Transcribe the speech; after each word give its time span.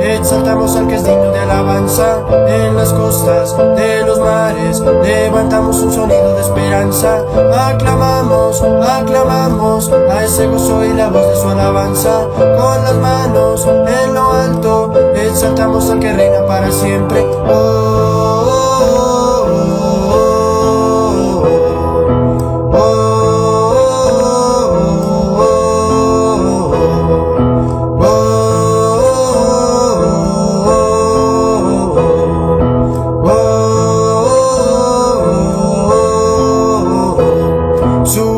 exaltamos 0.00 0.76
al 0.76 0.88
que 0.88 0.96
es 0.96 1.04
digno 1.04 1.30
de 1.30 1.38
alabanza. 1.38 2.18
En 2.48 2.76
las 2.76 2.92
costas 2.92 3.56
de 3.76 4.04
los 4.04 4.18
mares, 4.18 4.80
levantamos 4.80 5.76
un 5.80 5.92
sonido 5.92 6.34
de 6.34 6.40
esperanza. 6.40 7.22
Aclamamos, 7.68 8.62
aclamamos 8.62 9.90
a 9.90 10.24
ese 10.24 10.46
gozo 10.46 10.84
y 10.84 10.92
la 10.92 11.08
voz 11.08 11.26
de 11.28 11.36
su 11.36 11.48
alabanza. 11.48 12.26
Con 12.36 12.84
las 12.84 12.94
manos 12.94 13.66
en 13.66 14.14
lo 14.14 14.32
alto, 14.32 14.92
exaltamos 15.14 15.90
al 15.90 16.00
que 16.00 16.12
reina 16.12 16.46
para 16.46 16.70
siempre. 16.70 17.20
Oh. 17.20 17.50
oh, 17.50 18.80
oh, 18.82 19.06
oh. 19.06 19.09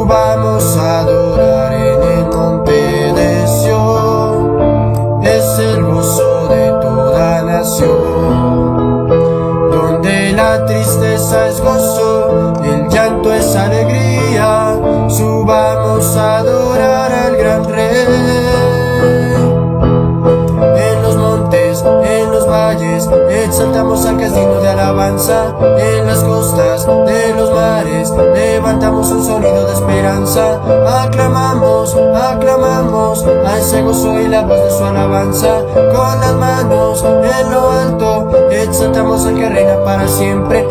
Subamos 0.02 0.76
a 0.78 1.00
adorar 1.02 1.72
en 1.72 2.02
el 2.02 2.26
monte 2.26 2.72
de 2.72 3.46
Sion, 3.46 5.22
es 5.22 5.80
gozo 5.80 6.48
de 6.48 6.72
toda 6.80 7.42
nación, 7.42 9.06
donde 9.70 10.32
la 10.32 10.66
tristeza 10.66 11.46
es 11.46 11.60
gozo, 11.60 12.11
que 23.92 24.24
es 24.24 24.34
digno 24.34 24.60
de 24.60 24.68
alabanza. 24.70 25.54
En 25.78 26.06
las 26.06 26.24
costas 26.24 26.86
de 26.86 27.34
los 27.34 27.52
mares, 27.52 28.10
levantamos 28.10 29.10
un 29.10 29.22
sonido 29.22 29.66
de 29.66 29.72
esperanza. 29.74 30.60
Aclamamos, 31.04 31.94
aclamamos 31.94 33.24
a 33.26 33.58
ese 33.58 33.82
gozo 33.82 34.18
y 34.18 34.28
la 34.28 34.42
voz 34.42 34.64
de 34.64 34.70
su 34.70 34.84
alabanza. 34.84 35.62
Con 35.94 36.20
las 36.20 36.34
manos 36.34 37.04
en 37.04 37.50
lo 37.50 37.70
alto, 37.70 38.30
exaltamos 38.50 39.26
al 39.26 39.34
que 39.34 39.48
reina 39.48 39.84
para 39.84 40.08
siempre. 40.08 40.61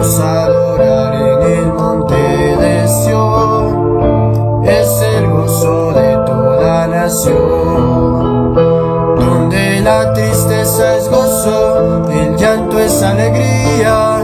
A 0.00 0.44
adorar 0.44 1.12
en 1.12 1.42
el 1.42 1.72
monte 1.72 2.14
de 2.14 2.86
Sion, 2.86 4.62
es 4.64 5.02
el 5.02 5.28
gozo 5.28 5.92
de 5.92 6.16
toda 6.24 6.86
nación, 6.86 8.54
donde 8.54 9.80
la 9.80 10.12
tristeza 10.12 10.96
es 10.98 11.10
gozo, 11.10 12.08
el 12.10 12.36
llanto 12.36 12.78
es 12.78 13.02
alegría. 13.02 14.17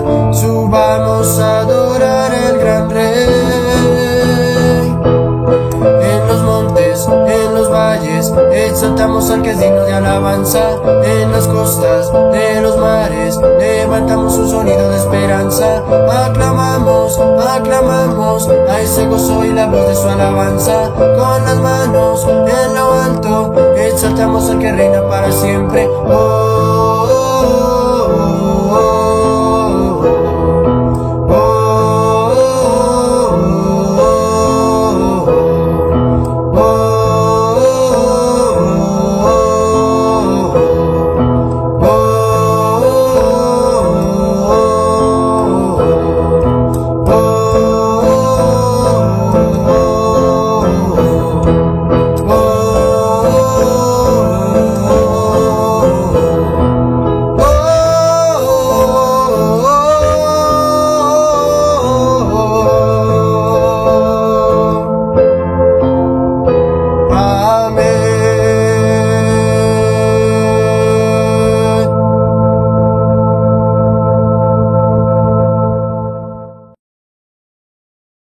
Exaltamos 9.15 9.31
al 9.31 9.43
que 9.43 9.51
es 9.51 9.61
digno 9.61 9.85
de 9.85 9.93
alabanza. 9.93 10.61
En 11.05 11.33
las 11.33 11.47
costas 11.47 12.13
de 12.33 12.61
los 12.61 12.77
mares, 12.79 13.37
levantamos 13.59 14.37
un 14.37 14.51
sonido 14.51 14.91
de 14.91 14.97
esperanza. 14.97 15.83
Aclamamos, 16.27 17.19
aclamamos 17.49 18.49
a 18.49 18.81
ese 18.81 19.07
gozo 19.07 19.45
y 19.45 19.53
la 19.53 19.67
voz 19.67 19.87
de 19.89 19.95
su 19.95 20.09
alabanza. 20.09 20.91
Con 20.95 21.45
las 21.45 21.57
manos 21.59 22.27
en 22.27 22.75
lo 22.75 22.93
alto, 22.93 23.55
exaltamos 23.77 24.51
al 24.51 24.59
que 24.59 24.73
reina 24.73 25.03
para 25.09 25.31
siempre. 25.31 25.87
Oh, 25.89 26.54